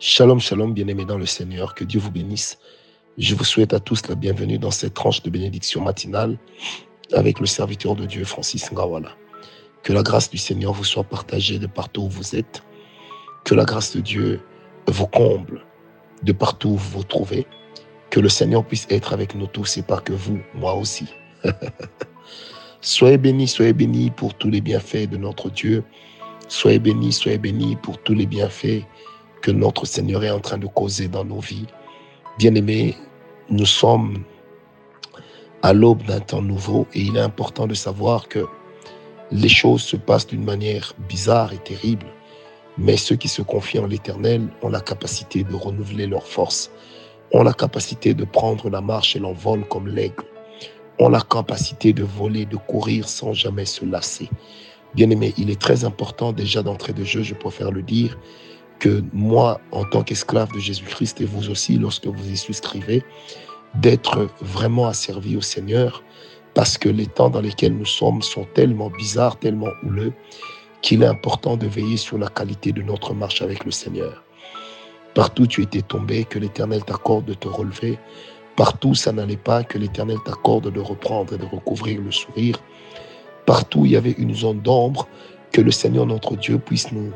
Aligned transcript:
Shalom, 0.00 0.38
shalom, 0.38 0.74
bien-aimés 0.74 1.04
dans 1.04 1.18
le 1.18 1.26
Seigneur, 1.26 1.74
que 1.74 1.82
Dieu 1.82 1.98
vous 1.98 2.12
bénisse. 2.12 2.60
Je 3.18 3.34
vous 3.34 3.42
souhaite 3.42 3.74
à 3.74 3.80
tous 3.80 4.06
la 4.06 4.14
bienvenue 4.14 4.56
dans 4.56 4.70
cette 4.70 4.94
tranche 4.94 5.24
de 5.24 5.30
bénédiction 5.30 5.80
matinale 5.80 6.38
avec 7.12 7.40
le 7.40 7.46
serviteur 7.46 7.96
de 7.96 8.06
Dieu, 8.06 8.24
Francis 8.24 8.70
Ngawala. 8.70 9.08
Que 9.82 9.92
la 9.92 10.04
grâce 10.04 10.30
du 10.30 10.38
Seigneur 10.38 10.72
vous 10.72 10.84
soit 10.84 11.02
partagée 11.02 11.58
de 11.58 11.66
partout 11.66 12.02
où 12.02 12.08
vous 12.08 12.36
êtes. 12.36 12.62
Que 13.44 13.56
la 13.56 13.64
grâce 13.64 13.96
de 13.96 14.00
Dieu 14.00 14.40
vous 14.86 15.08
comble 15.08 15.64
de 16.22 16.30
partout 16.30 16.68
où 16.68 16.76
vous 16.76 16.98
vous 16.98 17.04
trouvez. 17.04 17.44
Que 18.10 18.20
le 18.20 18.28
Seigneur 18.28 18.64
puisse 18.64 18.86
être 18.90 19.12
avec 19.12 19.34
nous 19.34 19.48
tous 19.48 19.78
et 19.78 19.82
pas 19.82 20.00
que 20.00 20.12
vous, 20.12 20.38
moi 20.54 20.74
aussi. 20.74 21.06
soyez 22.80 23.18
bénis, 23.18 23.48
soyez 23.48 23.72
bénis 23.72 24.12
pour 24.12 24.34
tous 24.34 24.48
les 24.48 24.60
bienfaits 24.60 25.10
de 25.10 25.16
notre 25.16 25.50
Dieu. 25.50 25.82
Soyez 26.46 26.78
bénis, 26.78 27.12
soyez 27.12 27.38
bénis 27.38 27.74
pour 27.74 28.00
tous 28.00 28.14
les 28.14 28.26
bienfaits 28.26 28.84
que 29.42 29.50
notre 29.50 29.86
Seigneur 29.86 30.24
est 30.24 30.30
en 30.30 30.40
train 30.40 30.58
de 30.58 30.66
causer 30.66 31.08
dans 31.08 31.24
nos 31.24 31.40
vies. 31.40 31.66
Bien-aimés, 32.38 32.96
nous 33.50 33.66
sommes 33.66 34.24
à 35.62 35.72
l'aube 35.72 36.02
d'un 36.04 36.20
temps 36.20 36.42
nouveau 36.42 36.86
et 36.94 37.00
il 37.00 37.16
est 37.16 37.20
important 37.20 37.66
de 37.66 37.74
savoir 37.74 38.28
que 38.28 38.46
les 39.30 39.48
choses 39.48 39.82
se 39.82 39.96
passent 39.96 40.26
d'une 40.26 40.44
manière 40.44 40.94
bizarre 41.08 41.52
et 41.52 41.58
terrible, 41.58 42.06
mais 42.78 42.96
ceux 42.96 43.16
qui 43.16 43.28
se 43.28 43.42
confient 43.42 43.80
en 43.80 43.86
l'Éternel 43.86 44.48
ont 44.62 44.68
la 44.68 44.80
capacité 44.80 45.44
de 45.44 45.54
renouveler 45.54 46.06
leurs 46.06 46.26
forces, 46.26 46.70
ont 47.32 47.42
la 47.42 47.52
capacité 47.52 48.14
de 48.14 48.24
prendre 48.24 48.70
la 48.70 48.80
marche 48.80 49.16
et 49.16 49.18
l'envol 49.18 49.66
comme 49.68 49.88
l'aigle, 49.88 50.24
ont 50.98 51.08
la 51.08 51.20
capacité 51.20 51.92
de 51.92 52.04
voler, 52.04 52.46
de 52.46 52.56
courir 52.56 53.08
sans 53.08 53.32
jamais 53.32 53.64
se 53.64 53.84
lasser. 53.84 54.28
Bien-aimés, 54.94 55.34
il 55.36 55.50
est 55.50 55.60
très 55.60 55.84
important 55.84 56.32
déjà 56.32 56.62
d'entrée 56.62 56.92
de 56.92 57.04
jeu, 57.04 57.22
je 57.22 57.34
préfère 57.34 57.70
le 57.70 57.82
dire, 57.82 58.18
que 58.78 59.02
moi, 59.12 59.60
en 59.72 59.84
tant 59.84 60.02
qu'esclave 60.02 60.52
de 60.52 60.58
Jésus-Christ, 60.58 61.20
et 61.20 61.24
vous 61.24 61.50
aussi, 61.50 61.78
lorsque 61.78 62.06
vous 62.06 62.30
y 62.30 62.36
souscrivez, 62.36 63.02
d'être 63.74 64.28
vraiment 64.40 64.86
asservi 64.86 65.36
au 65.36 65.40
Seigneur, 65.40 66.02
parce 66.54 66.78
que 66.78 66.88
les 66.88 67.06
temps 67.06 67.30
dans 67.30 67.40
lesquels 67.40 67.76
nous 67.76 67.86
sommes 67.86 68.22
sont 68.22 68.44
tellement 68.54 68.90
bizarres, 68.90 69.38
tellement 69.38 69.70
houleux, 69.84 70.12
qu'il 70.82 71.02
est 71.02 71.06
important 71.06 71.56
de 71.56 71.66
veiller 71.66 71.96
sur 71.96 72.18
la 72.18 72.28
qualité 72.28 72.72
de 72.72 72.82
notre 72.82 73.14
marche 73.14 73.42
avec 73.42 73.64
le 73.64 73.70
Seigneur. 73.70 74.24
Partout 75.14 75.46
tu 75.46 75.62
étais 75.62 75.82
tombé, 75.82 76.24
que 76.24 76.38
l'Éternel 76.38 76.84
t'accorde 76.84 77.24
de 77.24 77.34
te 77.34 77.48
relever. 77.48 77.98
Partout 78.56 78.94
ça 78.94 79.12
n'allait 79.12 79.36
pas, 79.36 79.64
que 79.64 79.78
l'Éternel 79.78 80.18
t'accorde 80.24 80.72
de 80.72 80.80
reprendre 80.80 81.34
et 81.34 81.38
de 81.38 81.44
recouvrir 81.44 82.00
le 82.00 82.12
sourire. 82.12 82.56
Partout 83.46 83.84
il 83.86 83.92
y 83.92 83.96
avait 83.96 84.12
une 84.12 84.34
zone 84.34 84.60
d'ombre, 84.60 85.08
que 85.52 85.60
le 85.60 85.70
Seigneur 85.70 86.06
notre 86.06 86.36
Dieu 86.36 86.58
puisse 86.58 86.92
nous 86.92 87.12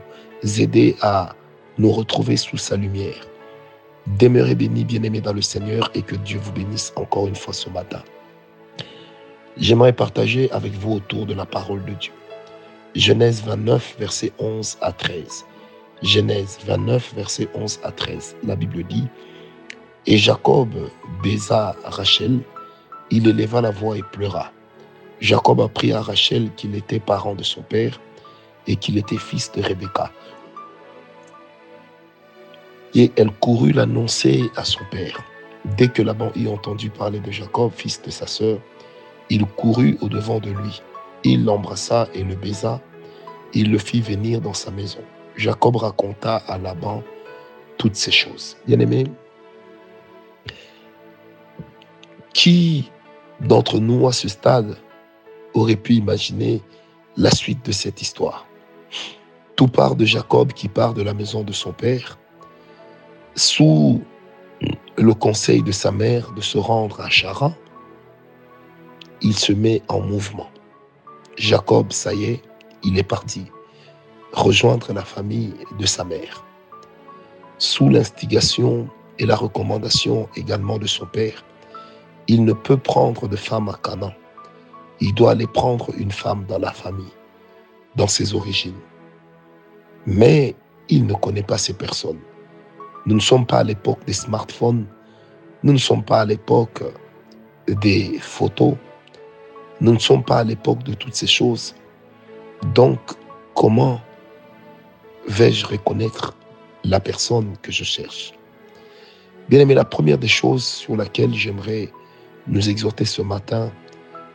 aider 0.59 0.97
à 1.03 1.35
nous 1.79 1.91
retrouver 1.91 2.37
sous 2.37 2.57
sa 2.57 2.77
lumière. 2.77 3.27
Demeurez 4.19 4.55
bénis, 4.55 4.85
bien-aimés 4.85 5.21
dans 5.21 5.33
le 5.33 5.43
Seigneur, 5.43 5.91
et 5.95 6.03
que 6.03 6.17
Dieu 6.17 6.39
vous 6.43 6.53
bénisse 6.53 6.93
encore 6.97 7.29
une 7.29 7.37
fois 7.37 7.55
ce 7.55 7.71
matin. 7.71 8.03
J'aimerais 9.57 9.93
partager 9.93 10.51
avec 10.51 10.73
vous 10.73 10.95
autour 10.95 11.27
de 11.27 11.35
la 11.35 11.47
parole 11.47 11.85
de 11.85 11.93
Dieu. 11.93 12.13
Genèse 12.95 13.43
29, 13.45 13.97
verset 13.99 14.33
11 14.39 14.79
à 14.81 14.93
13. 14.93 15.45
Genèse 16.03 16.59
29, 16.67 17.15
verset 17.15 17.49
11 17.55 17.81
à 17.85 17.93
13. 17.93 18.37
La 18.45 18.57
Bible 18.57 18.83
dit, 18.85 19.07
Et 20.07 20.19
Jacob 20.19 20.69
baisa 21.23 21.77
Rachel, 21.85 22.41
il 23.11 23.29
éleva 23.29 23.61
la 23.61 23.71
voix 23.71 23.97
et 23.97 24.03
pleura. 24.03 24.53
Jacob 25.21 25.61
apprit 25.61 25.93
à 25.93 26.03
Rachel 26.03 26.51
qu'il 26.57 26.75
était 26.75 26.99
parent 26.99 27.35
de 27.35 27.45
son 27.45 27.63
père 27.63 28.01
et 28.67 28.77
qu'il 28.77 28.99
était 28.99 29.19
fils 29.19 29.53
de 29.53 29.63
Rebecca. 29.63 30.11
Et 32.95 33.11
elle 33.17 33.31
courut 33.31 33.73
l'annoncer 33.73 34.51
à 34.57 34.65
son 34.65 34.81
père. 34.91 35.23
Dès 35.77 35.89
que 35.89 36.03
Laban 36.03 36.31
eut 36.37 36.49
entendu 36.49 36.91
parler 36.91 37.21
de 37.21 37.31
Jacob, 37.31 37.73
fils 37.75 38.03
de 38.03 38.11
sa 38.11 38.27
sœur, 38.27 38.59
il 39.31 39.47
courut 39.47 39.97
au-devant 40.01 40.41
de 40.41 40.51
lui. 40.51 40.83
Il 41.25 41.45
l'embrassa 41.45 42.09
et 42.15 42.23
le 42.23 42.35
baisa. 42.35 42.81
Il 43.55 43.71
le 43.71 43.79
fit 43.79 44.01
venir 44.01 44.41
dans 44.41 44.55
sa 44.55 44.71
maison. 44.71 45.01
Jacob 45.37 45.77
raconta 45.77 46.37
à 46.37 46.59
Laban 46.59 47.03
toutes 47.79 47.97
ces 47.97 48.11
choses. 48.11 48.57
Bien-aimé, 48.67 49.05
qui 52.35 52.91
d'entre 53.41 53.79
nous 53.79 54.07
à 54.07 54.13
ce 54.13 54.29
stade 54.29 54.77
aurait 55.55 55.77
pu 55.77 55.95
imaginer 55.95 56.63
la 57.17 57.31
suite 57.31 57.65
de 57.65 57.73
cette 57.73 58.03
histoire? 58.03 58.47
Tout 59.57 59.69
part 59.69 59.97
de 59.97 60.05
Jacob 60.05 60.53
qui 60.53 60.69
part 60.69 60.95
de 60.95 61.03
la 61.03 61.15
maison 61.15 61.43
de 61.43 61.53
son 61.53 61.73
père 61.73 62.19
sous 63.35 64.01
le 64.97 65.15
conseil 65.15 65.63
de 65.63 65.73
sa 65.73 65.91
mère 65.91 66.33
de 66.33 66.41
se 66.41 66.59
rendre 66.59 67.01
à 67.01 67.09
Chara, 67.09 67.53
il 69.21 69.35
se 69.35 69.53
met 69.53 69.83
en 69.89 70.01
mouvement. 70.01 70.51
Jacob, 71.37 71.93
ça 71.93 72.13
y 72.13 72.25
est, 72.25 72.43
il 72.83 72.99
est 72.99 73.03
parti 73.05 73.47
rejoindre 74.33 74.93
la 74.93 75.05
famille 75.05 75.55
de 75.79 75.87
sa 75.87 76.05
mère. 76.05 76.45
Sous 77.59 77.89
l'instigation 77.89 78.89
et 79.19 79.27
la 79.27 79.37
recommandation 79.37 80.29
également 80.37 80.79
de 80.79 80.87
son 80.87 81.07
père, 81.07 81.45
il 82.29 82.45
ne 82.45 82.53
peut 82.53 82.77
prendre 82.77 83.29
de 83.29 83.37
femme 83.37 83.69
à 83.69 83.79
Canaan. 83.83 84.13
Il 85.01 85.15
doit 85.15 85.33
aller 85.33 85.47
prendre 85.47 85.91
une 85.97 86.11
femme 86.11 86.45
dans 86.49 86.59
la 86.59 86.73
famille, 86.73 87.13
dans 87.97 88.07
ses 88.07 88.35
origines. 88.35 88.79
Mais 90.07 90.57
il 90.89 91.07
ne 91.07 91.15
connaît 91.15 91.43
pas 91.43 91.59
ces 91.59 91.75
personnes. 91.75 92.21
Nous 93.07 93.15
ne 93.15 93.21
sommes 93.21 93.47
pas 93.47 93.59
à 93.59 93.65
l'époque 93.65 94.05
des 94.07 94.13
smartphones. 94.13 94.87
Nous 95.63 95.73
ne 95.73 95.79
sommes 95.79 96.05
pas 96.05 96.21
à 96.21 96.25
l'époque 96.25 96.83
des 97.67 98.19
photos. 98.21 98.75
Nous 99.81 99.93
ne 99.93 99.99
sommes 99.99 100.25
pas 100.25 100.39
à 100.39 100.45
l'époque 100.45 100.83
de 100.85 100.95
toutes 100.95 101.15
ces 101.15 101.27
choses. 101.27 101.75
Donc, 102.75 103.01
comment 103.55 104.01
vais-je 105.27 105.67
reconnaître 105.67 106.37
la 106.85 107.01
personne 107.01 107.57
que 107.63 107.73
je 107.73 107.85
cherche? 107.85 108.33
Bien 109.49 109.61
aimé, 109.61 109.75
la 109.75 109.85
première 109.85 110.19
des 110.19 110.29
choses 110.29 110.65
sur 110.65 110.97
laquelle 110.97 111.35
j'aimerais 111.35 111.91
nous 112.47 112.69
exhorter 112.69 113.05
ce 113.05 113.23
matin, 113.23 113.73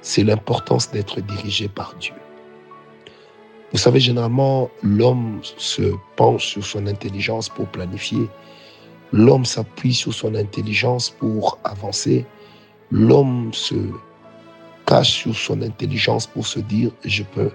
c'est 0.01 0.23
l'importance 0.23 0.91
d'être 0.91 1.21
dirigé 1.21 1.69
par 1.69 1.95
Dieu. 1.95 2.13
Vous 3.71 3.77
savez, 3.77 3.99
généralement, 3.99 4.69
l'homme 4.81 5.39
se 5.41 5.93
penche 6.15 6.47
sur 6.47 6.65
son 6.65 6.87
intelligence 6.87 7.49
pour 7.49 7.67
planifier, 7.67 8.29
L'homme 9.13 9.45
s'appuie 9.45 9.93
sur 9.93 10.13
son 10.13 10.35
intelligence 10.35 11.09
pour 11.09 11.59
avancer. 11.63 12.25
L'homme 12.91 13.53
se 13.53 13.75
cache 14.85 15.11
sur 15.11 15.35
son 15.35 15.61
intelligence 15.61 16.27
pour 16.27 16.45
se 16.45 16.59
dire, 16.59 16.91
je 17.05 17.23
peux, 17.23 17.51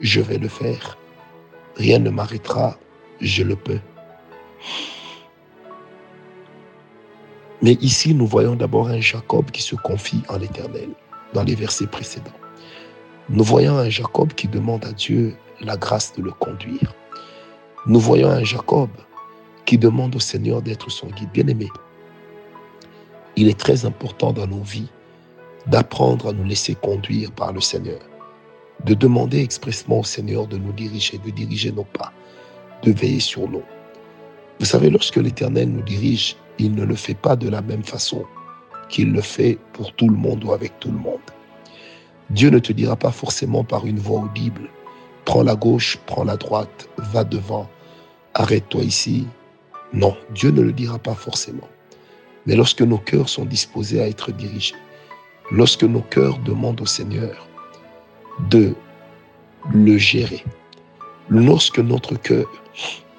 je 0.00 0.20
vais 0.20 0.38
le 0.38 0.48
faire. 0.48 0.98
Rien 1.76 1.98
ne 1.98 2.10
m'arrêtera, 2.10 2.76
je 3.20 3.42
le 3.42 3.56
peux. 3.56 3.80
Mais 7.62 7.72
ici, 7.80 8.14
nous 8.14 8.26
voyons 8.26 8.56
d'abord 8.56 8.88
un 8.88 9.00
Jacob 9.00 9.50
qui 9.50 9.62
se 9.62 9.76
confie 9.76 10.22
en 10.28 10.38
l'Éternel 10.38 10.88
dans 11.34 11.42
les 11.42 11.54
versets 11.54 11.86
précédents. 11.86 12.30
Nous 13.28 13.44
voyons 13.44 13.76
un 13.78 13.88
Jacob 13.88 14.32
qui 14.32 14.48
demande 14.48 14.84
à 14.84 14.92
Dieu 14.92 15.36
la 15.60 15.76
grâce 15.76 16.12
de 16.14 16.22
le 16.22 16.32
conduire. 16.32 16.94
Nous 17.86 18.00
voyons 18.00 18.28
un 18.28 18.44
Jacob 18.44 18.88
qui 19.70 19.78
demande 19.78 20.16
au 20.16 20.18
Seigneur 20.18 20.62
d'être 20.62 20.90
son 20.90 21.06
guide. 21.06 21.30
Bien-aimé, 21.32 21.68
il 23.36 23.48
est 23.48 23.56
très 23.56 23.84
important 23.84 24.32
dans 24.32 24.48
nos 24.48 24.62
vies 24.62 24.88
d'apprendre 25.68 26.30
à 26.30 26.32
nous 26.32 26.42
laisser 26.42 26.74
conduire 26.74 27.30
par 27.30 27.52
le 27.52 27.60
Seigneur, 27.60 28.00
de 28.84 28.94
demander 28.94 29.40
expressement 29.40 30.00
au 30.00 30.04
Seigneur 30.04 30.48
de 30.48 30.56
nous 30.56 30.72
diriger, 30.72 31.18
de 31.18 31.30
diriger 31.30 31.70
nos 31.70 31.84
pas, 31.84 32.12
de 32.82 32.90
veiller 32.90 33.20
sur 33.20 33.48
nous. 33.48 33.62
Vous 34.58 34.66
savez, 34.66 34.90
lorsque 34.90 35.18
l'Éternel 35.18 35.70
nous 35.70 35.82
dirige, 35.82 36.34
il 36.58 36.74
ne 36.74 36.84
le 36.84 36.96
fait 36.96 37.14
pas 37.14 37.36
de 37.36 37.48
la 37.48 37.62
même 37.62 37.84
façon 37.84 38.24
qu'il 38.88 39.12
le 39.12 39.20
fait 39.20 39.56
pour 39.72 39.94
tout 39.94 40.08
le 40.08 40.16
monde 40.16 40.42
ou 40.42 40.52
avec 40.52 40.80
tout 40.80 40.90
le 40.90 40.98
monde. 40.98 41.28
Dieu 42.30 42.50
ne 42.50 42.58
te 42.58 42.72
dira 42.72 42.96
pas 42.96 43.12
forcément 43.12 43.62
par 43.62 43.86
une 43.86 44.00
voix 44.00 44.22
audible, 44.22 44.68
prends 45.24 45.44
la 45.44 45.54
gauche, 45.54 45.96
prends 46.06 46.24
la 46.24 46.36
droite, 46.36 46.88
va 46.96 47.22
devant, 47.22 47.70
arrête-toi 48.34 48.82
ici, 48.82 49.28
non, 49.92 50.16
Dieu 50.34 50.50
ne 50.50 50.62
le 50.62 50.72
dira 50.72 50.98
pas 50.98 51.14
forcément. 51.14 51.68
Mais 52.46 52.54
lorsque 52.54 52.82
nos 52.82 52.98
cœurs 52.98 53.28
sont 53.28 53.44
disposés 53.44 54.00
à 54.00 54.08
être 54.08 54.32
dirigés, 54.32 54.74
lorsque 55.50 55.84
nos 55.84 56.00
cœurs 56.00 56.38
demandent 56.38 56.80
au 56.80 56.86
Seigneur 56.86 57.48
de 58.48 58.74
le 59.74 59.98
gérer, 59.98 60.44
lorsque 61.28 61.78
notre 61.78 62.14
cœur 62.14 62.46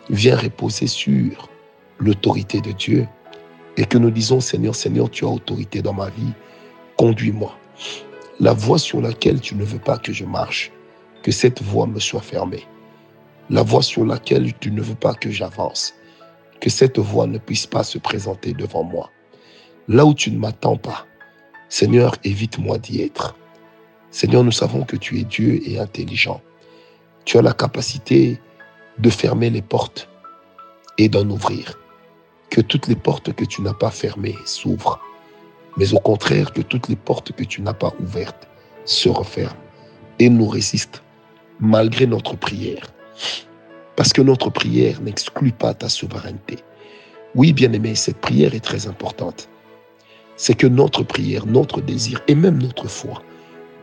vient 0.10 0.38
reposer 0.38 0.88
sur 0.88 1.50
l'autorité 2.00 2.62
de 2.62 2.72
Dieu 2.72 3.08
et 3.78 3.86
que 3.86 3.98
nous 3.98 4.12
disons 4.12 4.40
Seigneur, 4.40 4.76
Seigneur, 4.76 5.10
tu 5.10 5.26
as 5.26 5.30
autorité 5.30 5.82
dans 5.82 5.94
ma 5.94 6.10
vie, 6.10 6.34
conduis-moi. 6.98 7.56
La 8.40 8.54
voie 8.54 8.80
sur 8.80 9.02
laquelle 9.02 9.40
tu 9.40 9.56
ne 9.56 9.64
veux 9.64 9.80
pas 9.80 9.98
que 9.98 10.12
je 10.12 10.26
marche, 10.26 10.72
que 11.22 11.32
cette 11.32 11.62
voie 11.62 11.86
me 11.86 12.00
soit 12.00 12.22
fermée. 12.22 12.66
La 13.50 13.62
voie 13.62 13.84
sur 13.84 14.06
laquelle 14.06 14.54
tu 14.60 14.72
ne 14.72 14.82
veux 14.82 14.96
pas 14.96 15.14
que 15.14 15.30
j'avance, 15.30 15.94
que 16.62 16.70
cette 16.70 17.00
voix 17.00 17.28
ne 17.28 17.40
puisse 17.40 17.66
pas 17.66 17.84
se 17.84 17.98
présenter 17.98 18.54
devant 18.54 18.84
moi. 18.84 19.10
Là 19.88 20.06
où 20.06 20.14
tu 20.14 20.32
ne 20.32 20.38
m'attends 20.38 20.78
pas, 20.78 21.06
Seigneur, 21.68 22.16
évite-moi 22.24 22.78
d'y 22.78 23.02
être. 23.02 23.36
Seigneur, 24.12 24.44
nous 24.44 24.52
savons 24.52 24.84
que 24.84 24.96
tu 24.96 25.20
es 25.20 25.24
Dieu 25.24 25.60
et 25.68 25.80
intelligent. 25.80 26.42
Tu 27.26 27.38
as 27.38 27.42
la 27.42 27.54
capacité 27.54 28.40
de 29.00 29.10
fermer 29.10 29.50
les 29.50 29.62
portes 29.62 30.08
et 30.98 31.10
d'en 31.10 31.28
ouvrir. 31.30 31.80
Que 32.50 32.62
toutes 32.62 32.88
les 32.88 32.96
portes 32.96 33.34
que 33.34 33.46
tu 33.46 33.62
n'as 33.62 33.74
pas 33.74 33.90
fermées 33.90 34.36
s'ouvrent, 34.46 35.00
mais 35.78 35.94
au 35.94 36.00
contraire 36.00 36.52
que 36.52 36.62
toutes 36.62 36.90
les 36.90 36.96
portes 36.96 37.32
que 37.32 37.44
tu 37.44 37.62
n'as 37.62 37.74
pas 37.74 37.94
ouvertes 38.00 38.48
se 38.86 39.10
referment 39.10 39.56
et 40.20 40.30
nous 40.30 40.48
résistent 40.48 41.02
malgré 41.60 42.06
notre 42.06 42.36
prière. 42.36 42.88
Parce 43.96 44.14
que 44.14 44.22
notre 44.22 44.50
prière 44.50 45.02
n'exclut 45.02 45.52
pas 45.52 45.74
ta 45.74 45.90
souveraineté. 45.90 46.60
Oui, 47.36 47.54
bien-aimé, 47.54 47.96
cette 47.96 48.18
prière 48.18 48.54
est 48.54 48.64
très 48.64 48.88
importante. 48.88 49.50
C'est 50.36 50.56
que 50.56 50.68
notre 50.68 51.04
prière, 51.04 51.46
notre 51.46 51.82
désir 51.82 52.22
et 52.28 52.36
même 52.36 52.62
notre 52.62 52.88
foi 52.88 53.22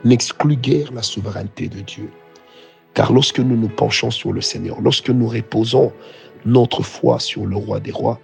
n'exclut 0.05 0.57
guère 0.57 0.93
la 0.93 1.03
souveraineté 1.03 1.69
de 1.69 1.81
Dieu. 1.81 2.11
Car 2.95 3.13
lorsque 3.13 3.39
nous 3.39 3.57
nous 3.57 3.69
penchons 3.69 4.11
sur 4.11 4.33
le 4.33 4.41
Seigneur, 4.41 4.81
lorsque 4.81 5.11
nous 5.11 5.29
reposons 5.29 5.93
notre 6.45 6.83
foi 6.83 7.21
sur 7.21 7.47
le 7.47 7.57
roi 7.57 7.81
des 7.81 7.93
rois, 7.93 8.21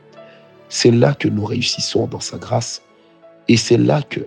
c'est 0.69 0.91
là 0.91 1.15
que 1.15 1.29
nous 1.29 1.45
réussissons 1.45 2.07
dans 2.07 2.21
sa 2.21 2.39
grâce. 2.39 2.83
Et 3.49 3.57
c'est 3.57 3.77
là 3.77 4.03
que, 4.03 4.21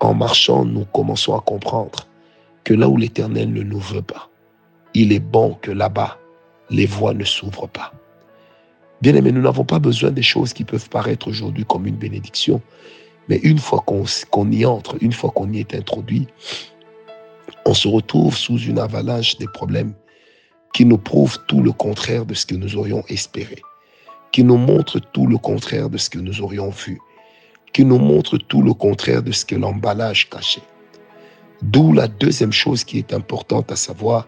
en 0.00 0.14
marchant, 0.14 0.64
nous 0.64 0.84
commençons 0.86 1.36
à 1.36 1.40
comprendre 1.40 2.06
que 2.62 2.74
là 2.74 2.88
où 2.88 2.96
l'Éternel 2.96 3.52
ne 3.52 3.62
nous 3.62 3.78
veut 3.78 4.02
pas, 4.02 4.30
il 4.94 5.12
est 5.12 5.20
bon 5.20 5.58
que 5.60 5.70
là-bas, 5.70 6.18
les 6.70 6.86
voies 6.86 7.14
ne 7.14 7.24
s'ouvrent 7.24 7.68
pas. 7.68 7.92
Bien 9.02 9.14
aimé, 9.14 9.32
nous 9.32 9.42
n'avons 9.42 9.64
pas 9.64 9.78
besoin 9.78 10.10
des 10.10 10.22
choses 10.22 10.52
qui 10.52 10.64
peuvent 10.64 10.88
paraître 10.88 11.28
aujourd'hui 11.28 11.64
comme 11.64 11.86
une 11.86 11.96
bénédiction, 11.96 12.62
mais 13.28 13.36
une 13.38 13.58
fois 13.58 13.84
qu'on 13.86 14.50
y 14.50 14.64
entre, 14.64 14.96
une 15.02 15.12
fois 15.12 15.30
qu'on 15.30 15.52
y 15.52 15.60
est 15.60 15.74
introduit, 15.74 16.26
on 17.66 17.74
se 17.74 17.88
retrouve 17.88 18.36
sous 18.36 18.58
une 18.58 18.78
avalanche 18.78 19.36
des 19.38 19.46
problèmes 19.46 19.94
qui 20.72 20.84
nous 20.84 20.98
prouvent 20.98 21.38
tout 21.46 21.62
le 21.62 21.72
contraire 21.72 22.26
de 22.26 22.34
ce 22.34 22.46
que 22.46 22.54
nous 22.54 22.76
aurions 22.76 23.04
espéré, 23.08 23.56
qui 24.32 24.42
nous 24.42 24.56
montrent 24.56 24.98
tout 24.98 25.26
le 25.26 25.38
contraire 25.38 25.88
de 25.88 25.98
ce 25.98 26.10
que 26.10 26.18
nous 26.18 26.40
aurions 26.40 26.70
vu, 26.70 26.98
qui 27.72 27.84
nous 27.84 27.98
montrent 27.98 28.38
tout 28.38 28.62
le 28.62 28.74
contraire 28.74 29.22
de 29.22 29.32
ce 29.32 29.44
que 29.44 29.54
l'emballage 29.54 30.28
cachait. 30.30 30.62
D'où 31.62 31.92
la 31.92 32.08
deuxième 32.08 32.52
chose 32.52 32.84
qui 32.84 32.98
est 32.98 33.12
importante 33.12 33.70
à 33.70 33.76
savoir, 33.76 34.26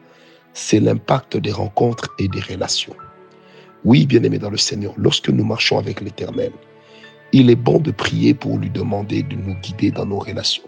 c'est 0.56 0.80
l'impact 0.80 1.36
des 1.36 1.52
rencontres 1.52 2.14
et 2.18 2.28
des 2.28 2.40
relations. 2.40 2.96
Oui, 3.84 4.06
bien-aimés 4.06 4.38
dans 4.38 4.48
le 4.48 4.56
Seigneur, 4.56 4.94
lorsque 4.96 5.28
nous 5.28 5.44
marchons 5.44 5.78
avec 5.78 6.00
l'Éternel, 6.00 6.50
il 7.32 7.50
est 7.50 7.56
bon 7.56 7.78
de 7.78 7.90
prier 7.90 8.32
pour 8.32 8.56
lui 8.56 8.70
demander 8.70 9.22
de 9.22 9.36
nous 9.36 9.54
guider 9.56 9.90
dans 9.90 10.06
nos 10.06 10.18
relations, 10.18 10.62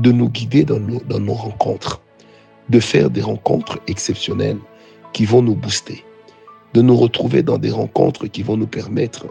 de 0.00 0.12
nous 0.12 0.28
guider 0.28 0.64
dans 0.64 0.78
nos 0.78 1.32
rencontres, 1.32 2.02
de 2.68 2.78
faire 2.78 3.08
des 3.08 3.22
rencontres 3.22 3.78
exceptionnelles 3.86 4.58
qui 5.14 5.24
vont 5.24 5.40
nous 5.40 5.54
booster, 5.54 6.04
de 6.74 6.82
nous 6.82 6.96
retrouver 6.96 7.42
dans 7.42 7.56
des 7.56 7.70
rencontres 7.70 8.26
qui 8.26 8.42
vont 8.42 8.58
nous 8.58 8.66
permettre 8.66 9.24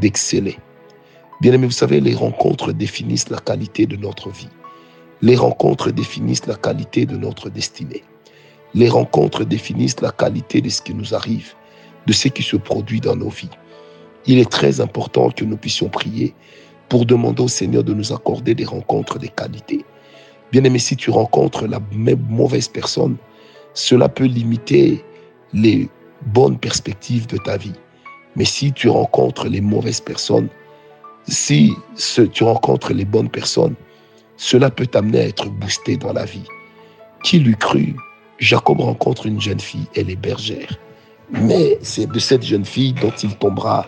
d'exceller. 0.00 0.58
Bien 1.40 1.52
aimé, 1.52 1.66
vous 1.66 1.72
savez, 1.72 2.00
les 2.00 2.16
rencontres 2.16 2.72
définissent 2.72 3.30
la 3.30 3.38
qualité 3.38 3.86
de 3.86 3.94
notre 3.94 4.28
vie. 4.30 4.50
Les 5.22 5.36
rencontres 5.36 5.92
définissent 5.92 6.46
la 6.46 6.56
qualité 6.56 7.06
de 7.06 7.16
notre 7.16 7.48
destinée. 7.48 8.02
Les 8.74 8.88
rencontres 8.88 9.44
définissent 9.44 10.00
la 10.00 10.12
qualité 10.12 10.60
de 10.60 10.68
ce 10.68 10.80
qui 10.80 10.94
nous 10.94 11.14
arrive, 11.14 11.54
de 12.06 12.12
ce 12.12 12.28
qui 12.28 12.42
se 12.42 12.56
produit 12.56 13.00
dans 13.00 13.16
nos 13.16 13.28
vies. 13.28 13.50
Il 14.26 14.38
est 14.38 14.50
très 14.50 14.80
important 14.80 15.30
que 15.30 15.44
nous 15.44 15.56
puissions 15.56 15.88
prier 15.88 16.34
pour 16.88 17.06
demander 17.06 17.42
au 17.42 17.48
Seigneur 17.48 17.82
de 17.82 17.94
nous 17.94 18.12
accorder 18.12 18.54
des 18.54 18.64
rencontres 18.64 19.18
de 19.18 19.26
qualité. 19.26 19.84
Bien 20.52 20.64
aimé, 20.64 20.78
si 20.78 20.96
tu 20.96 21.10
rencontres 21.10 21.66
la 21.66 21.80
mauvaise 22.28 22.68
personne, 22.68 23.16
cela 23.74 24.08
peut 24.08 24.24
limiter 24.24 25.04
les 25.52 25.88
bonnes 26.26 26.58
perspectives 26.58 27.26
de 27.26 27.38
ta 27.38 27.56
vie. 27.56 27.74
Mais 28.36 28.44
si 28.44 28.72
tu 28.72 28.88
rencontres 28.88 29.48
les 29.48 29.60
mauvaises 29.60 30.00
personnes, 30.00 30.48
si 31.26 31.72
tu 32.32 32.44
rencontres 32.44 32.92
les 32.92 33.04
bonnes 33.04 33.30
personnes, 33.30 33.74
cela 34.36 34.70
peut 34.70 34.86
t'amener 34.86 35.20
à 35.20 35.26
être 35.26 35.48
boosté 35.50 35.96
dans 35.96 36.12
la 36.12 36.24
vie. 36.24 36.46
Qui 37.22 37.38
l'eût 37.38 37.56
cru 37.56 37.94
Jacob 38.40 38.80
rencontre 38.80 39.26
une 39.26 39.40
jeune 39.40 39.60
fille, 39.60 39.86
elle 39.94 40.08
est 40.08 40.16
bergère. 40.16 40.78
Mais 41.30 41.78
c'est 41.82 42.10
de 42.10 42.18
cette 42.18 42.42
jeune 42.42 42.64
fille 42.64 42.94
dont 42.94 43.12
il 43.22 43.36
tombera 43.36 43.86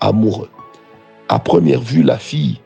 amoureux. 0.00 0.50
À 1.28 1.38
première 1.38 1.80
vue, 1.80 2.02
la 2.02 2.18
fille 2.18 2.60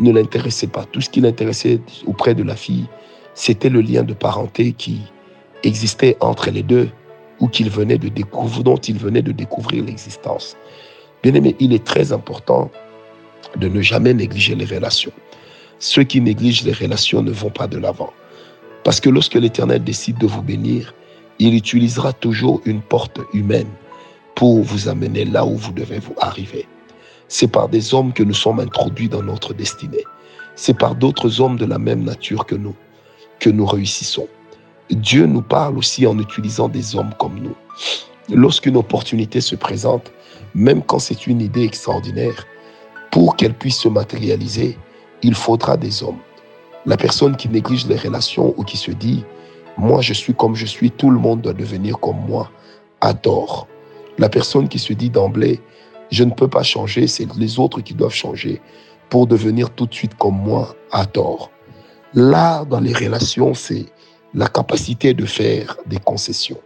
ne 0.00 0.10
l'intéressait 0.10 0.66
pas. 0.66 0.84
Tout 0.84 1.00
ce 1.00 1.08
qui 1.08 1.20
l'intéressait 1.20 1.80
auprès 2.06 2.34
de 2.34 2.42
la 2.42 2.56
fille, 2.56 2.86
c'était 3.34 3.68
le 3.68 3.80
lien 3.80 4.02
de 4.02 4.12
parenté 4.12 4.72
qui 4.72 5.00
existait 5.62 6.16
entre 6.20 6.50
les 6.50 6.64
deux 6.64 6.90
ou 7.40 7.46
qu'il 7.46 7.70
venait 7.70 7.98
de 7.98 8.08
découvrir, 8.08 8.64
dont 8.64 8.76
il 8.76 8.98
venait 8.98 9.22
de 9.22 9.32
découvrir 9.32 9.84
l'existence. 9.84 10.56
Bien 11.22 11.34
aimé, 11.34 11.54
il 11.60 11.72
est 11.72 11.84
très 11.84 12.12
important 12.12 12.70
de 13.56 13.68
ne 13.68 13.80
jamais 13.80 14.14
négliger 14.14 14.56
les 14.56 14.64
relations. 14.64 15.12
Ceux 15.78 16.02
qui 16.02 16.20
négligent 16.20 16.64
les 16.64 16.72
relations 16.72 17.22
ne 17.22 17.30
vont 17.30 17.50
pas 17.50 17.68
de 17.68 17.78
l'avant. 17.78 18.12
Parce 18.84 19.00
que 19.00 19.10
lorsque 19.10 19.34
l'Éternel 19.34 19.84
décide 19.84 20.18
de 20.18 20.26
vous 20.26 20.42
bénir, 20.42 20.94
il 21.38 21.54
utilisera 21.54 22.12
toujours 22.12 22.60
une 22.64 22.82
porte 22.82 23.20
humaine 23.32 23.68
pour 24.34 24.62
vous 24.62 24.88
amener 24.88 25.24
là 25.24 25.44
où 25.44 25.56
vous 25.56 25.72
devez 25.72 25.98
vous 25.98 26.14
arriver. 26.20 26.66
C'est 27.28 27.48
par 27.48 27.68
des 27.68 27.94
hommes 27.94 28.12
que 28.12 28.22
nous 28.22 28.34
sommes 28.34 28.60
introduits 28.60 29.08
dans 29.08 29.22
notre 29.22 29.54
destinée. 29.54 30.04
C'est 30.56 30.76
par 30.76 30.94
d'autres 30.94 31.40
hommes 31.40 31.56
de 31.56 31.64
la 31.64 31.78
même 31.78 32.04
nature 32.04 32.46
que 32.46 32.54
nous 32.54 32.74
que 33.42 33.50
nous 33.50 33.66
réussissons. 33.66 34.28
Dieu 34.90 35.26
nous 35.26 35.42
parle 35.42 35.76
aussi 35.76 36.06
en 36.06 36.16
utilisant 36.18 36.68
des 36.68 36.94
hommes 36.94 37.12
comme 37.18 37.40
nous. 37.40 37.56
Lorsqu'une 38.28 38.76
opportunité 38.76 39.40
se 39.40 39.56
présente, 39.56 40.12
même 40.54 40.80
quand 40.80 41.00
c'est 41.00 41.26
une 41.26 41.40
idée 41.40 41.64
extraordinaire, 41.64 42.46
pour 43.10 43.34
qu'elle 43.34 43.54
puisse 43.54 43.78
se 43.78 43.88
matérialiser, 43.88 44.78
il 45.22 45.34
faudra 45.34 45.76
des 45.76 46.04
hommes. 46.04 46.20
La 46.84 46.96
personne 46.96 47.36
qui 47.36 47.48
néglige 47.48 47.86
les 47.86 47.96
relations 47.96 48.54
ou 48.56 48.64
qui 48.64 48.76
se 48.76 48.90
dit, 48.90 49.24
moi 49.76 50.00
je 50.00 50.12
suis 50.12 50.34
comme 50.34 50.54
je 50.54 50.66
suis, 50.66 50.90
tout 50.90 51.10
le 51.10 51.18
monde 51.18 51.40
doit 51.40 51.52
devenir 51.52 51.98
comme 51.98 52.20
moi, 52.26 52.50
adore. 53.00 53.68
La 54.18 54.28
personne 54.28 54.68
qui 54.68 54.78
se 54.78 54.92
dit 54.92 55.10
d'emblée, 55.10 55.60
je 56.10 56.24
ne 56.24 56.30
peux 56.32 56.48
pas 56.48 56.62
changer, 56.62 57.06
c'est 57.06 57.26
les 57.36 57.58
autres 57.58 57.80
qui 57.80 57.94
doivent 57.94 58.12
changer 58.12 58.60
pour 59.08 59.26
devenir 59.26 59.70
tout 59.70 59.86
de 59.86 59.94
suite 59.94 60.14
comme 60.16 60.36
moi, 60.36 60.74
adore. 60.90 61.50
Là, 62.14 62.64
dans 62.64 62.80
les 62.80 62.92
relations, 62.92 63.54
c'est 63.54 63.86
la 64.34 64.48
capacité 64.48 65.14
de 65.14 65.24
faire 65.24 65.76
des 65.86 65.98
concessions. 65.98 66.60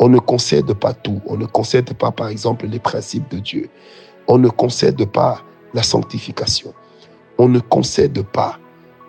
On 0.00 0.08
ne 0.08 0.18
concède 0.18 0.72
pas 0.74 0.92
tout. 0.92 1.20
On 1.26 1.36
ne 1.36 1.46
concède 1.46 1.92
pas, 1.94 2.10
par 2.10 2.28
exemple, 2.28 2.66
les 2.66 2.80
principes 2.80 3.30
de 3.30 3.38
Dieu. 3.38 3.70
On 4.26 4.38
ne 4.38 4.48
concède 4.48 5.04
pas 5.06 5.42
la 5.74 5.82
sanctification. 5.82 6.74
On 7.38 7.48
ne 7.48 7.60
concède 7.60 8.22
pas 8.22 8.58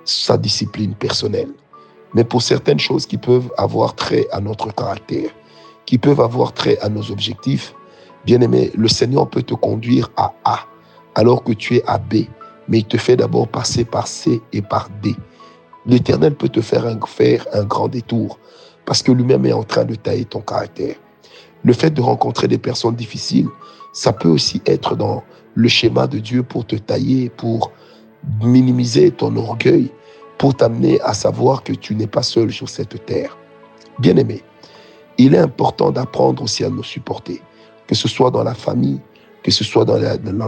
sa 0.05 0.37
discipline 0.37 0.95
personnelle. 0.95 1.49
Mais 2.13 2.23
pour 2.23 2.41
certaines 2.41 2.79
choses 2.79 3.05
qui 3.05 3.17
peuvent 3.17 3.51
avoir 3.57 3.95
trait 3.95 4.27
à 4.31 4.39
notre 4.39 4.73
caractère, 4.73 5.29
qui 5.85 5.97
peuvent 5.97 6.21
avoir 6.21 6.53
trait 6.53 6.77
à 6.81 6.89
nos 6.89 7.11
objectifs, 7.11 7.73
bien 8.25 8.39
aimé, 8.41 8.71
le 8.75 8.87
Seigneur 8.87 9.29
peut 9.29 9.43
te 9.43 9.53
conduire 9.53 10.09
à 10.15 10.33
A 10.45 10.59
alors 11.15 11.43
que 11.43 11.53
tu 11.53 11.75
es 11.75 11.83
à 11.87 11.97
B, 11.97 12.25
mais 12.67 12.79
il 12.79 12.85
te 12.85 12.97
fait 12.97 13.15
d'abord 13.15 13.47
passer 13.47 13.85
par 13.85 14.07
C 14.07 14.41
et 14.53 14.61
par 14.61 14.89
D. 15.01 15.15
L'Éternel 15.85 16.35
peut 16.35 16.49
te 16.49 16.61
faire 16.61 16.85
un, 16.85 16.99
faire 17.05 17.45
un 17.53 17.63
grand 17.63 17.87
détour 17.87 18.39
parce 18.85 19.01
que 19.01 19.11
lui-même 19.11 19.45
est 19.45 19.53
en 19.53 19.63
train 19.63 19.85
de 19.85 19.95
tailler 19.95 20.25
ton 20.25 20.41
caractère. 20.41 20.95
Le 21.63 21.73
fait 21.73 21.89
de 21.89 22.01
rencontrer 22.01 22.47
des 22.47 22.57
personnes 22.57 22.95
difficiles, 22.95 23.47
ça 23.93 24.13
peut 24.13 24.29
aussi 24.29 24.61
être 24.65 24.95
dans 24.95 25.23
le 25.55 25.67
schéma 25.67 26.05
de 26.05 26.19
Dieu 26.19 26.43
pour 26.43 26.65
te 26.65 26.75
tailler, 26.75 27.29
pour 27.29 27.71
minimiser 28.41 29.11
ton 29.11 29.35
orgueil 29.35 29.91
pour 30.37 30.55
t'amener 30.55 30.99
à 31.01 31.13
savoir 31.13 31.63
que 31.63 31.73
tu 31.73 31.95
n'es 31.95 32.07
pas 32.07 32.23
seul 32.23 32.51
sur 32.51 32.69
cette 32.69 33.05
terre. 33.05 33.37
Bien-aimé, 33.99 34.41
il 35.17 35.33
est 35.33 35.39
important 35.39 35.91
d'apprendre 35.91 36.43
aussi 36.43 36.63
à 36.63 36.69
nous 36.69 36.83
supporter, 36.83 37.41
que 37.87 37.95
ce 37.95 38.07
soit 38.07 38.31
dans 38.31 38.43
la 38.43 38.53
famille, 38.53 38.99
que 39.43 39.51
ce 39.51 39.63
soit 39.63 39.85
dans, 39.85 39.97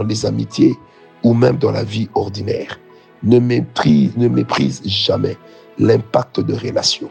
les 0.06 0.26
amitiés 0.26 0.74
ou 1.22 1.32
même 1.32 1.56
dans 1.56 1.70
la 1.70 1.84
vie 1.84 2.08
ordinaire. 2.14 2.78
Ne 3.22 3.38
méprise, 3.38 4.16
ne 4.16 4.28
méprise 4.28 4.82
jamais 4.84 5.36
l'impact 5.78 6.40
de 6.40 6.54
relation. 6.54 7.08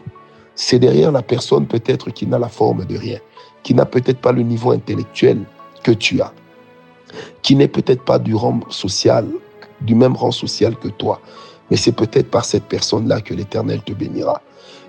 C'est 0.54 0.78
derrière 0.78 1.12
la 1.12 1.22
personne 1.22 1.66
peut-être 1.66 2.10
qui 2.10 2.26
n'a 2.26 2.38
la 2.38 2.48
forme 2.48 2.84
de 2.84 2.96
rien, 2.96 3.18
qui 3.62 3.74
n'a 3.74 3.84
peut-être 3.84 4.20
pas 4.20 4.32
le 4.32 4.42
niveau 4.42 4.70
intellectuel 4.72 5.40
que 5.82 5.92
tu 5.92 6.20
as, 6.20 6.32
qui 7.42 7.56
n'est 7.56 7.68
peut-être 7.68 8.02
pas 8.02 8.18
du 8.18 8.34
rang 8.34 8.60
social 8.70 9.26
du 9.80 9.94
même 9.94 10.16
rang 10.16 10.30
social 10.30 10.76
que 10.76 10.88
toi. 10.88 11.20
Mais 11.70 11.76
c'est 11.76 11.92
peut-être 11.92 12.30
par 12.30 12.44
cette 12.44 12.64
personne-là 12.64 13.20
que 13.20 13.34
l'Éternel 13.34 13.82
te 13.82 13.92
bénira. 13.92 14.42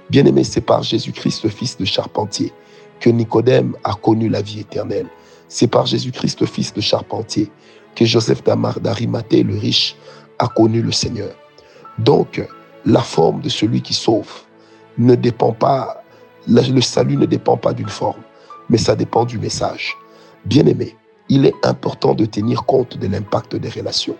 Bien-aimé, 0.10 0.44
c'est 0.44 0.62
par 0.62 0.82
Jésus-Christ, 0.84 1.48
fils 1.50 1.78
de 1.78 1.86
charpentier, 1.86 2.52
que 3.00 3.10
Nicodème 3.10 3.76
a 3.84 3.94
connu 3.94 4.30
la 4.30 4.42
vie 4.42 4.62
éternelle. 4.62 5.08
C'est 5.48 5.68
par 5.68 5.86
Jésus-Christ, 5.86 6.46
fils 6.46 6.74
de 6.74 6.82
charpentier, 6.82 7.52
que 7.96 8.06
Joseph 8.06 8.44
d'Arimathée, 8.44 9.44
le 9.44 9.58
riche, 9.58 9.96
a 10.40 10.48
connu 10.48 10.82
le 10.82 10.92
Seigneur. 10.92 11.32
Donc, 11.98 12.42
la 12.86 13.02
forme 13.02 13.42
de 13.42 13.50
celui 13.50 13.82
qui 13.82 13.94
sauve 13.94 14.32
ne 14.98 15.16
dépend 15.16 15.52
pas, 15.52 16.04
le 16.48 16.82
salut 16.82 17.18
ne 17.18 17.26
dépend 17.26 17.58
pas 17.58 17.74
d'une 17.74 17.90
forme, 17.90 18.22
mais 18.70 18.78
ça 18.78 18.96
dépend 18.96 19.26
du 19.26 19.38
message. 19.38 19.96
Bien 20.46 20.66
aimé, 20.66 20.96
il 21.28 21.46
est 21.46 21.54
important 21.64 22.16
de 22.16 22.26
tenir 22.26 22.64
compte 22.66 22.98
de 22.98 23.08
l'impact 23.08 23.56
des 23.56 23.70
relations. 23.70 24.16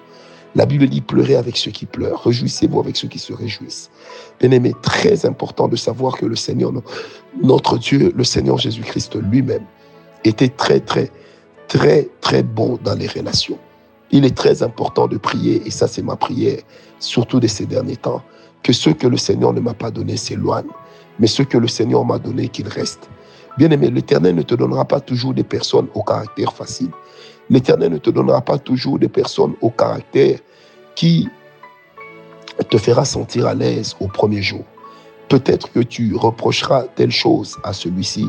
La 0.56 0.66
Bible 0.66 0.88
dit 0.88 1.02
pleurez 1.02 1.36
avec 1.36 1.58
ceux 1.58 1.72
qui 1.72 1.86
pleurent, 1.86 2.24
réjouissez-vous 2.24 2.80
avec 2.80 2.96
ceux 2.98 3.08
qui 3.08 3.20
se 3.20 3.34
réjouissent. 3.34 3.92
Bien 4.40 4.52
aimé, 4.52 4.74
très 4.82 5.26
important 5.26 5.68
de 5.68 5.76
savoir 5.76 6.18
que 6.18 6.26
le 6.26 6.36
Seigneur, 6.36 6.72
notre 7.44 7.78
Dieu, 7.78 8.12
le 8.16 8.24
Seigneur 8.24 8.58
Jésus-Christ 8.58 9.16
lui-même, 9.16 9.64
était 10.24 10.50
très, 10.50 10.80
très, 10.80 11.12
très, 11.68 12.10
très 12.22 12.44
bon 12.44 12.80
dans 12.84 12.96
les 12.96 13.08
relations. 13.08 13.60
Il 14.12 14.26
est 14.26 14.36
très 14.36 14.64
important 14.64 15.08
de 15.08 15.18
prier, 15.18 15.62
et 15.68 15.72
ça 15.72 15.88
c'est 15.88 16.02
ma 16.02 16.16
prière, 16.16 16.60
surtout 17.00 17.40
de 17.40 17.48
ces 17.48 17.68
derniers 17.68 17.98
temps, 17.98 18.24
que 18.64 18.74
ce 18.74 18.90
que 18.90 19.08
le 19.08 19.18
Seigneur 19.18 19.54
ne 19.54 19.60
m'a 19.60 19.76
pas 19.76 19.92
donné 19.92 20.18
s'éloigne, 20.18 20.68
mais 21.20 21.28
ce 21.28 21.44
que 21.44 21.58
le 21.58 21.68
Seigneur 21.68 22.04
m'a 22.06 22.18
donné 22.18 22.50
qu'il 22.50 22.68
reste. 22.68 23.08
Bien 23.58 23.70
aimé, 23.70 23.92
l'Éternel 23.92 24.36
ne 24.36 24.42
te 24.42 24.56
donnera 24.56 24.86
pas 24.86 25.00
toujours 25.00 25.34
des 25.34 25.44
personnes 25.44 25.88
au 25.94 26.02
caractère 26.02 26.54
facile. 26.54 26.90
L'Éternel 27.50 27.92
ne 27.92 27.98
te 27.98 28.10
donnera 28.10 28.42
pas 28.42 28.58
toujours 28.58 29.00
des 29.00 29.10
personnes 29.10 29.56
au 29.62 29.70
caractère 29.70 30.40
qui 30.96 31.28
te 32.70 32.78
fera 32.78 33.06
sentir 33.06 33.48
à 33.48 33.54
l'aise 33.54 33.96
au 34.00 34.08
premier 34.08 34.42
jour. 34.42 34.64
Peut-être 35.30 35.72
que 35.72 35.80
tu 35.80 36.16
reprocheras 36.16 36.84
telle 36.96 37.12
chose 37.12 37.58
à 37.64 37.74
celui-ci, 37.74 38.28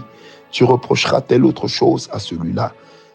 tu 0.50 0.64
reprocheras 0.64 1.20
telle 1.20 1.44
autre 1.44 1.68
chose 1.68 2.08
à 2.12 2.18
celui-là. 2.18 2.72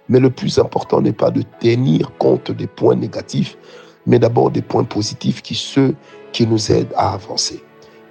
Mais 0.09 0.19
le 0.19 0.29
plus 0.29 0.59
important 0.59 1.01
n'est 1.01 1.13
pas 1.13 1.31
de 1.31 1.43
tenir 1.59 2.11
compte 2.17 2.51
des 2.51 2.67
points 2.67 2.95
négatifs, 2.95 3.57
mais 4.05 4.19
d'abord 4.19 4.51
des 4.51 4.61
points 4.61 4.83
positifs 4.83 5.41
qui 5.41 5.55
ceux 5.55 5.95
qui 6.31 6.45
nous 6.45 6.71
aident 6.71 6.93
à 6.95 7.13
avancer. 7.13 7.63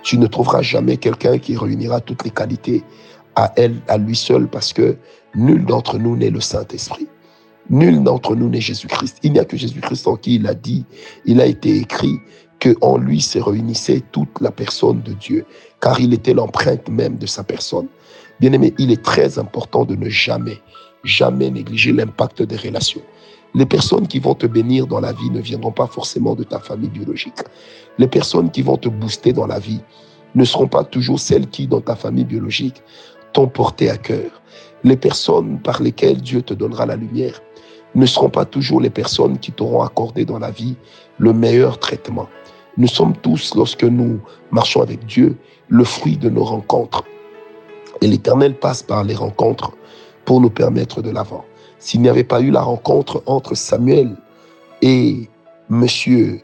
Tu 0.02 0.18
ne 0.18 0.26
trouveras 0.26 0.62
jamais 0.62 0.96
quelqu'un 0.96 1.38
qui 1.38 1.56
réunira 1.56 2.00
toutes 2.00 2.24
les 2.24 2.30
qualités 2.30 2.82
à 3.36 3.52
elle, 3.56 3.76
à 3.88 3.96
lui 3.96 4.16
seul, 4.16 4.48
parce 4.48 4.72
que 4.72 4.96
nul 5.34 5.64
d'entre 5.64 5.98
nous 5.98 6.16
n'est 6.16 6.30
le 6.30 6.40
Saint-Esprit. 6.40 7.08
Nul 7.71 8.02
d'entre 8.02 8.37
nous 8.37 8.49
n'est 8.49 8.61
Jésus-Christ. 8.61 9.18
Il 9.23 9.33
n'y 9.33 9.38
a 9.38 9.44
que 9.44 9.56
Jésus-Christ 9.56 10.06
en 10.06 10.16
qui 10.16 10.37
il 10.37 10.47
a 10.47 10.54
dit, 10.54 10.85
il 11.25 11.40
a 11.40 11.47
été 11.47 11.76
écrit 11.76 12.18
que 12.61 12.75
en 12.83 12.99
lui 12.99 13.21
se 13.21 13.38
réunissait 13.38 14.02
toute 14.12 14.40
la 14.40 14.50
personne 14.50 15.00
de 15.02 15.12
Dieu, 15.12 15.47
car 15.80 16.00
il 16.00 16.12
était 16.12 16.35
l'empreinte 16.35 16.88
même 16.88 17.16
de 17.16 17.26
sa 17.26 17.42
personne. 17.42 17.88
Bien 18.40 18.52
aimé, 18.52 18.75
il 18.78 18.90
est 18.90 19.02
très 19.02 19.38
important 19.38 19.85
de 19.85 19.97
ne 19.97 20.09
jamais, 20.09 20.61
jamais 21.04 21.50
négliger 21.50 21.92
l'impact 21.92 22.42
des 22.42 22.56
relations. 22.56 23.02
Les 23.54 23.66
personnes 23.66 24.09
qui 24.09 24.18
vont 24.18 24.35
te 24.35 24.47
bénir 24.47 24.87
dans 24.87 25.00
la 25.00 25.12
vie 25.12 25.30
ne 25.30 25.40
viendront 25.40 25.73
pas 25.73 25.87
forcément 25.87 26.35
de 26.35 26.44
ta 26.44 26.59
famille 26.59 26.90
biologique. 26.90 27.38
Les 27.99 28.09
personnes 28.09 28.50
qui 28.50 28.62
vont 28.62 28.76
te 28.76 28.88
booster 28.88 29.33
dans 29.33 29.47
la 29.47 29.59
vie 29.59 29.80
ne 30.35 30.44
seront 30.44 30.66
pas 30.66 30.85
toujours 30.85 31.21
celles 31.21 31.47
qui, 31.47 31.66
dans 31.66 31.80
ta 31.80 31.94
famille 31.94 32.25
biologique, 32.25 32.83
t'ont 33.33 33.47
porté 33.47 33.88
à 33.88 33.97
cœur. 33.97 34.42
Les 34.83 34.97
personnes 34.97 35.61
par 35.61 35.80
lesquelles 35.83 36.21
Dieu 36.21 36.42
te 36.42 36.52
donnera 36.52 36.85
la 36.85 36.97
lumière 36.97 37.40
ne 37.94 38.06
seront 38.06 38.30
pas 38.30 38.44
toujours 38.44 38.80
les 38.80 38.90
personnes 38.90 39.38
qui 39.38 39.52
t'auront 39.52 39.82
accordé 39.82 40.24
dans 40.24 40.38
la 40.38 40.50
vie 40.50 40.76
le 41.18 41.32
meilleur 41.32 41.78
traitement. 41.78 42.28
Nous 42.76 42.88
sommes 42.88 43.16
tous, 43.16 43.54
lorsque 43.54 43.84
nous 43.84 44.20
marchons 44.50 44.82
avec 44.82 45.06
Dieu, 45.06 45.36
le 45.68 45.84
fruit 45.84 46.16
de 46.16 46.28
nos 46.28 46.44
rencontres. 46.44 47.04
Et 48.00 48.06
l'Éternel 48.06 48.54
passe 48.54 48.82
par 48.82 49.04
les 49.04 49.14
rencontres 49.14 49.72
pour 50.24 50.40
nous 50.40 50.50
permettre 50.50 51.02
de 51.02 51.10
l'avant. 51.10 51.44
S'il 51.78 52.00
n'y 52.00 52.08
avait 52.08 52.24
pas 52.24 52.40
eu 52.40 52.50
la 52.50 52.62
rencontre 52.62 53.22
entre 53.26 53.54
Samuel 53.54 54.16
et 54.82 55.28
Monsieur 55.68 56.40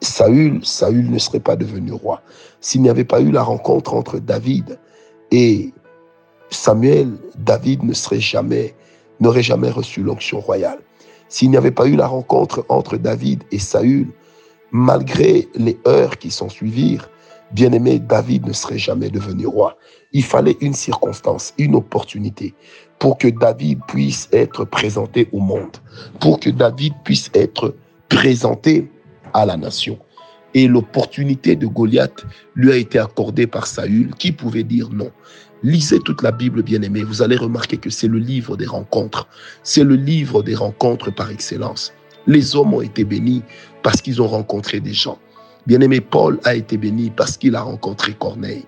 Saül, 0.00 0.60
Saül 0.64 1.10
ne 1.10 1.18
serait 1.18 1.40
pas 1.40 1.56
devenu 1.56 1.92
roi. 1.92 2.20
S'il 2.60 2.82
n'y 2.82 2.90
avait 2.90 3.04
pas 3.04 3.20
eu 3.20 3.30
la 3.30 3.42
rencontre 3.42 3.94
entre 3.94 4.18
David 4.18 4.78
et 5.30 5.72
Samuel, 6.50 7.16
David 7.38 7.82
ne 7.82 7.92
serait 7.94 8.20
jamais 8.20 8.74
n'aurait 9.20 9.42
jamais 9.42 9.70
reçu 9.70 10.02
l'onction 10.02 10.40
royale. 10.40 10.78
S'il 11.28 11.50
n'y 11.50 11.56
avait 11.56 11.70
pas 11.70 11.86
eu 11.86 11.96
la 11.96 12.06
rencontre 12.06 12.64
entre 12.68 12.96
David 12.96 13.44
et 13.50 13.58
Saül, 13.58 14.08
malgré 14.70 15.48
les 15.54 15.78
heures 15.86 16.18
qui 16.18 16.30
s'en 16.30 16.48
suivirent, 16.48 17.08
bien-aimé, 17.52 17.98
David 17.98 18.46
ne 18.46 18.52
serait 18.52 18.78
jamais 18.78 19.08
devenu 19.08 19.46
roi. 19.46 19.76
Il 20.12 20.24
fallait 20.24 20.56
une 20.60 20.74
circonstance, 20.74 21.54
une 21.58 21.74
opportunité 21.74 22.54
pour 22.98 23.18
que 23.18 23.28
David 23.28 23.80
puisse 23.88 24.28
être 24.32 24.64
présenté 24.64 25.28
au 25.32 25.40
monde, 25.40 25.76
pour 26.20 26.40
que 26.40 26.50
David 26.50 26.94
puisse 27.04 27.30
être 27.34 27.74
présenté 28.08 28.90
à 29.32 29.44
la 29.44 29.56
nation. 29.56 29.98
Et 30.54 30.68
l'opportunité 30.68 31.56
de 31.56 31.66
Goliath 31.66 32.24
lui 32.54 32.70
a 32.70 32.76
été 32.76 32.98
accordée 32.98 33.46
par 33.46 33.66
Saül, 33.66 34.14
qui 34.16 34.30
pouvait 34.30 34.62
dire 34.62 34.88
non. 34.92 35.10
Lisez 35.64 35.98
toute 36.00 36.20
la 36.20 36.30
Bible, 36.30 36.62
bien-aimé. 36.62 37.02
Vous 37.04 37.22
allez 37.22 37.38
remarquer 37.38 37.78
que 37.78 37.88
c'est 37.88 38.06
le 38.06 38.18
livre 38.18 38.54
des 38.54 38.66
rencontres. 38.66 39.26
C'est 39.62 39.82
le 39.82 39.94
livre 39.94 40.42
des 40.42 40.54
rencontres 40.54 41.10
par 41.10 41.30
excellence. 41.30 41.94
Les 42.26 42.54
hommes 42.54 42.74
ont 42.74 42.82
été 42.82 43.02
bénis 43.02 43.42
parce 43.82 44.02
qu'ils 44.02 44.20
ont 44.20 44.28
rencontré 44.28 44.80
des 44.80 44.92
gens. 44.92 45.18
Bien-aimé, 45.66 46.02
Paul 46.02 46.38
a 46.44 46.54
été 46.54 46.76
béni 46.76 47.10
parce 47.10 47.38
qu'il 47.38 47.56
a 47.56 47.62
rencontré 47.62 48.12
Corneille. 48.12 48.66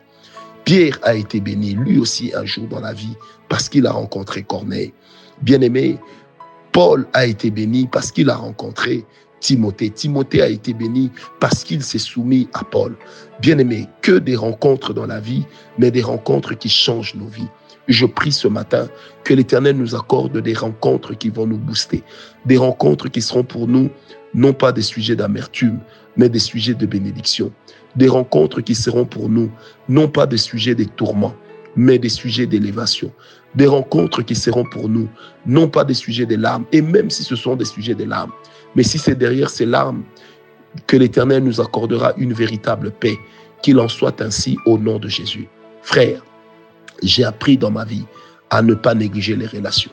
Pierre 0.65 0.99
a 1.03 1.15
été 1.15 1.39
béni, 1.39 1.75
lui 1.75 1.99
aussi, 1.99 2.33
un 2.35 2.47
jour 2.47 2.67
dans 2.67 2.81
la 2.81 2.95
vie, 2.95 3.15
parce 3.51 3.69
qu'il 3.69 3.87
a 3.87 3.93
rencontré 3.93 4.43
Corneille. 4.43 4.95
Bien-aimé, 5.43 5.99
Paul 6.73 7.07
a 7.13 7.27
été 7.27 7.51
béni 7.51 7.87
parce 7.93 8.11
qu'il 8.11 8.31
a 8.31 8.37
rencontré 8.37 9.05
Timothée. 9.47 9.91
Timothée 9.91 10.43
a 10.43 10.49
été 10.49 10.75
béni 10.75 11.13
parce 11.39 11.63
qu'il 11.63 11.85
s'est 11.85 12.01
soumis 12.01 12.49
à 12.53 12.65
Paul. 12.65 12.97
Bien-aimé, 13.41 13.87
que 14.03 14.19
des 14.19 14.35
rencontres 14.35 14.93
dans 14.93 15.07
la 15.07 15.21
vie, 15.21 15.45
mais 15.79 15.93
des 15.93 16.03
rencontres 16.03 16.55
qui 16.55 16.69
changent 16.69 17.15
nos 17.15 17.29
vies. 17.29 17.47
Je 17.87 18.07
prie 18.07 18.33
ce 18.33 18.49
matin 18.49 18.89
que 19.23 19.35
l'Éternel 19.35 19.77
nous 19.77 19.95
accorde 19.95 20.37
des 20.37 20.53
rencontres 20.53 21.15
qui 21.17 21.29
vont 21.29 21.47
nous 21.47 21.59
booster, 21.59 22.03
des 22.45 22.57
rencontres 22.57 23.09
qui 23.09 23.23
seront 23.23 23.45
pour 23.45 23.69
nous 23.69 23.89
non 24.35 24.53
pas 24.53 24.73
des 24.73 24.83
sujets 24.83 25.15
d'amertume, 25.15 25.79
mais 26.17 26.29
des 26.29 26.41
sujets 26.41 26.75
de 26.75 26.85
bénédiction, 26.85 27.53
des 27.95 28.09
rencontres 28.09 28.63
qui 28.63 28.75
seront 28.75 29.05
pour 29.05 29.29
nous 29.29 29.53
non 29.89 30.09
pas 30.09 30.27
des 30.27 30.39
sujets 30.39 30.75
de 30.75 30.83
tourments, 30.83 31.37
mais 31.77 31.99
des 31.99 32.09
sujets 32.09 32.47
d'élévation, 32.47 33.13
des 33.55 33.67
rencontres 33.67 34.23
qui 34.23 34.35
seront 34.35 34.65
pour 34.65 34.89
nous 34.89 35.09
non 35.47 35.69
pas 35.69 35.85
des 35.85 35.95
sujets 35.95 36.27
de 36.27 36.37
larmes, 36.37 36.65
et 36.73 36.83
même 36.83 37.11
si 37.11 37.23
ce 37.23 37.37
sont 37.37 37.57
des 37.57 37.65
sujets 37.65 37.95
de 37.95 38.05
larmes, 38.05 38.33
mais 38.75 38.83
si 38.83 38.99
c'est 38.99 39.15
derrière 39.15 39.51
ces 39.51 39.67
larmes 39.67 40.03
que 40.87 40.97
l'Éternel 40.97 41.45
nous 41.45 41.61
accordera 41.61 42.13
une 42.17 42.33
véritable 42.33 42.91
paix, 42.91 43.19
qu'il 43.63 43.79
en 43.81 43.89
soit 43.89 44.21
ainsi 44.21 44.59
au 44.67 44.79
nom 44.79 44.99
de 44.99 45.09
Jésus. 45.09 45.49
Frère, 45.83 46.23
j'ai 47.03 47.25
appris 47.25 47.57
dans 47.57 47.71
ma 47.71 47.85
vie 47.85 48.05
à 48.51 48.63
ne 48.63 48.75
pas 48.75 48.95
négliger 48.95 49.37
les 49.37 49.47
relations. 49.47 49.91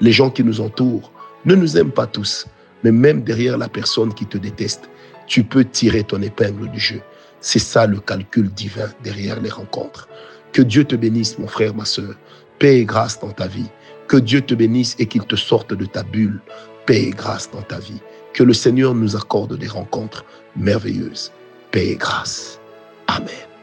Les 0.00 0.12
gens 0.12 0.30
qui 0.30 0.42
nous 0.42 0.60
entourent 0.60 1.12
ne 1.44 1.54
nous 1.54 1.76
aiment 1.76 1.92
pas 1.92 2.06
tous, 2.06 2.46
mais 2.82 2.92
même 2.92 3.22
derrière 3.22 3.58
la 3.58 3.68
personne 3.68 4.12
qui 4.12 4.26
te 4.26 4.38
déteste, 4.38 4.90
tu 5.26 5.44
peux 5.44 5.64
tirer 5.64 6.04
ton 6.04 6.20
épingle 6.22 6.70
du 6.70 6.80
jeu. 6.80 7.00
C'est 7.40 7.58
ça 7.58 7.86
le 7.86 8.00
calcul 8.00 8.50
divin 8.50 8.88
derrière 9.02 9.40
les 9.40 9.50
rencontres. 9.50 10.08
Que 10.54 10.62
Dieu 10.62 10.84
te 10.84 10.94
bénisse, 10.94 11.36
mon 11.40 11.48
frère, 11.48 11.74
ma 11.74 11.84
soeur. 11.84 12.14
Paix 12.60 12.78
et 12.78 12.84
grâce 12.84 13.18
dans 13.18 13.32
ta 13.32 13.48
vie. 13.48 13.68
Que 14.06 14.16
Dieu 14.16 14.40
te 14.40 14.54
bénisse 14.54 14.94
et 15.00 15.06
qu'il 15.06 15.26
te 15.26 15.34
sorte 15.34 15.74
de 15.74 15.84
ta 15.84 16.04
bulle. 16.04 16.40
Paix 16.86 17.08
et 17.08 17.10
grâce 17.10 17.50
dans 17.50 17.62
ta 17.62 17.80
vie. 17.80 18.00
Que 18.34 18.44
le 18.44 18.52
Seigneur 18.52 18.94
nous 18.94 19.16
accorde 19.16 19.58
des 19.58 19.66
rencontres 19.66 20.24
merveilleuses. 20.56 21.32
Paix 21.72 21.88
et 21.88 21.96
grâce. 21.96 22.60
Amen. 23.08 23.53